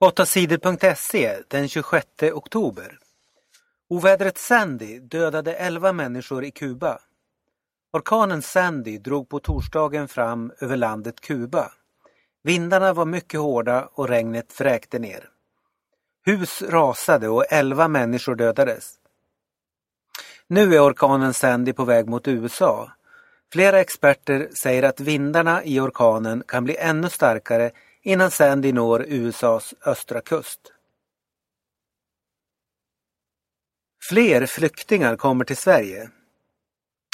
[0.00, 2.98] 8sidor.se den 26 oktober.
[3.88, 6.98] Ovädret Sandy dödade 11 människor i Kuba.
[7.92, 11.72] Orkanen Sandy drog på torsdagen fram över landet Kuba.
[12.42, 15.28] Vindarna var mycket hårda och regnet vräkte ner.
[16.26, 18.94] Hus rasade och 11 människor dödades.
[20.46, 22.92] Nu är orkanen Sandy på väg mot USA.
[23.52, 27.70] Flera experter säger att vindarna i orkanen kan bli ännu starkare
[28.04, 30.60] innan Sandy når USAs östra kust.
[34.08, 36.10] Fler flyktingar kommer till Sverige.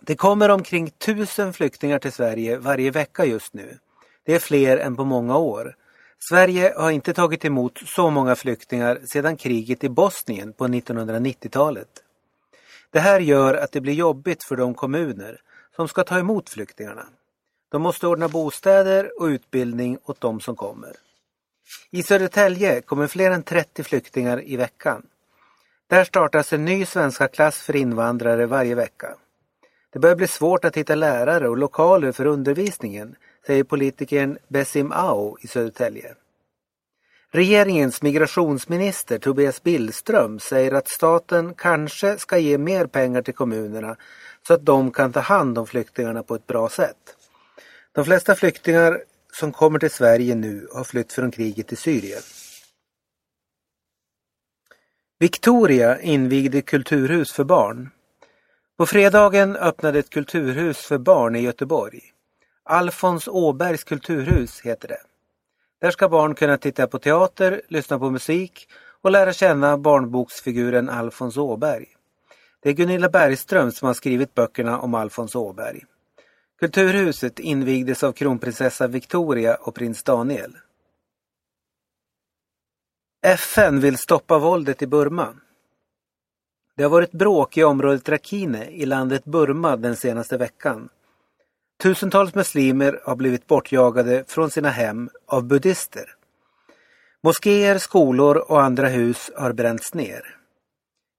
[0.00, 3.78] Det kommer omkring tusen flyktingar till Sverige varje vecka just nu.
[4.24, 5.76] Det är fler än på många år.
[6.18, 11.88] Sverige har inte tagit emot så många flyktingar sedan kriget i Bosnien på 1990-talet.
[12.90, 15.40] Det här gör att det blir jobbigt för de kommuner
[15.76, 17.06] som ska ta emot flyktingarna.
[17.72, 20.96] De måste ordna bostäder och utbildning åt de som kommer.
[21.90, 25.02] I Södertälje kommer fler än 30 flyktingar i veckan.
[25.86, 29.14] Där startas en ny svenska klass för invandrare varje vecka.
[29.92, 35.36] Det börjar bli svårt att hitta lärare och lokaler för undervisningen, säger politikern Bessim Ao
[35.40, 36.14] i Södertälje.
[37.30, 43.96] Regeringens migrationsminister Tobias Billström säger att staten kanske ska ge mer pengar till kommunerna
[44.46, 47.16] så att de kan ta hand om flyktingarna på ett bra sätt.
[47.94, 52.22] De flesta flyktingar som kommer till Sverige nu har flytt från kriget i Syrien.
[55.18, 57.90] Victoria invigde kulturhus för barn.
[58.76, 62.00] På fredagen öppnade ett kulturhus för barn i Göteborg.
[62.64, 65.00] Alfons Åbergs kulturhus heter det.
[65.80, 68.68] Där ska barn kunna titta på teater, lyssna på musik
[69.02, 71.86] och lära känna barnboksfiguren Alfons Åberg.
[72.60, 75.84] Det är Gunilla Bergström som har skrivit böckerna om Alfons Åberg.
[76.62, 80.56] Kulturhuset invigdes av kronprinsessa Victoria och prins Daniel.
[83.26, 85.34] FN vill stoppa våldet i Burma.
[86.76, 90.88] Det har varit bråk i området Rakhine i landet Burma den senaste veckan.
[91.82, 96.14] Tusentals muslimer har blivit bortjagade från sina hem av buddister.
[97.22, 100.36] Moskéer, skolor och andra hus har bränts ner.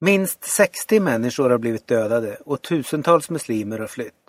[0.00, 4.19] Minst 60 människor har blivit dödade och tusentals muslimer har flytt.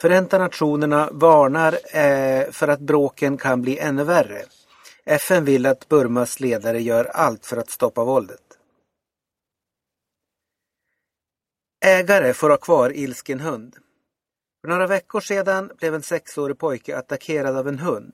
[0.00, 4.42] Förenta Nationerna varnar eh, för att bråken kan bli ännu värre.
[5.04, 8.40] FN vill att Burmas ledare gör allt för att stoppa våldet.
[11.84, 13.76] Ägare får ha kvar ilsken hund.
[14.60, 18.12] För några veckor sedan blev en sexårig pojke attackerad av en hund.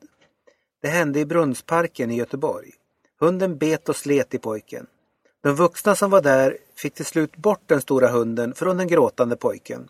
[0.82, 2.70] Det hände i Brunnsparken i Göteborg.
[3.20, 4.86] Hunden bet och slet i pojken.
[5.42, 9.36] De vuxna som var där fick till slut bort den stora hunden från den gråtande
[9.36, 9.88] pojken.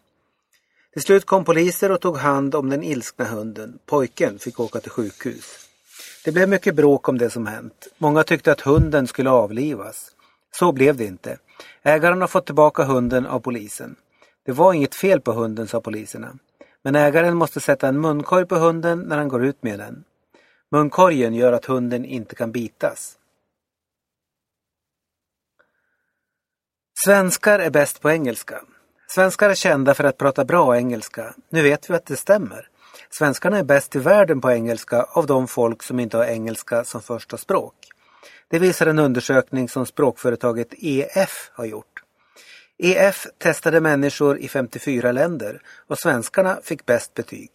[0.94, 3.78] Till slut kom poliser och tog hand om den ilskna hunden.
[3.86, 5.68] Pojken fick åka till sjukhus.
[6.24, 7.88] Det blev mycket bråk om det som hänt.
[7.98, 10.10] Många tyckte att hunden skulle avlivas.
[10.50, 11.38] Så blev det inte.
[11.82, 13.96] Ägaren har fått tillbaka hunden av polisen.
[14.44, 16.38] Det var inget fel på hunden, sa poliserna.
[16.82, 20.04] Men ägaren måste sätta en munkorg på hunden när han går ut med den.
[20.70, 23.18] Munkorgen gör att hunden inte kan bitas.
[27.04, 28.60] Svenskar är bäst på engelska.
[29.14, 31.34] Svenskar är kända för att prata bra engelska.
[31.48, 32.68] Nu vet vi att det stämmer.
[33.10, 37.02] Svenskarna är bäst i världen på engelska av de folk som inte har engelska som
[37.02, 37.74] första språk.
[38.48, 42.02] Det visar en undersökning som språkföretaget EF har gjort.
[42.78, 47.50] EF testade människor i 54 länder och svenskarna fick bäst betyg.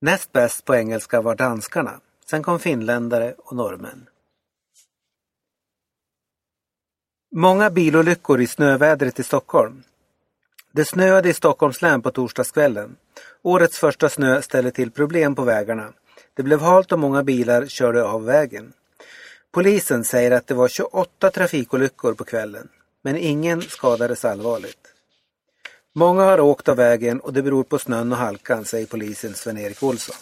[0.00, 2.00] Näst bäst på engelska var danskarna.
[2.30, 4.06] Sen kom finländare och norrmän.
[7.36, 9.82] Många bilolyckor i snövädret i Stockholm.
[10.76, 12.96] Det snöade i Stockholms län på torsdagskvällen.
[13.42, 15.92] Årets första snö ställde till problem på vägarna.
[16.34, 18.72] Det blev halt och många bilar körde av vägen.
[19.52, 22.68] Polisen säger att det var 28 trafikolyckor på kvällen,
[23.02, 24.94] men ingen skadades allvarligt.
[25.94, 29.82] Många har åkt av vägen och det beror på snön och halkan, säger polisen Sven-Erik
[29.82, 30.16] Olsson.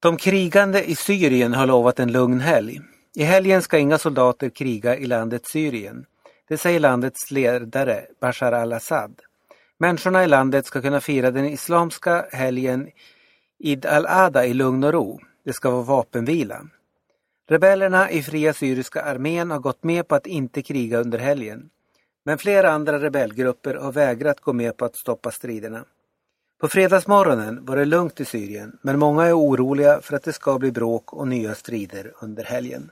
[0.00, 2.80] De krigande i Syrien har lovat en lugn helg.
[3.14, 6.06] I helgen ska inga soldater kriga i landet Syrien.
[6.48, 9.20] Det säger landets ledare Bashar al-Assad.
[9.78, 12.90] Människorna i landet ska kunna fira den islamska helgen
[13.58, 15.20] Id al-Adha i lugn och ro.
[15.44, 16.66] Det ska vara vapenvila.
[17.48, 21.70] Rebellerna i Fria Syriska armén har gått med på att inte kriga under helgen.
[22.24, 25.84] Men flera andra rebellgrupper har vägrat gå med på att stoppa striderna.
[26.60, 30.58] På fredagsmorgonen var det lugnt i Syrien men många är oroliga för att det ska
[30.58, 32.90] bli bråk och nya strider under helgen.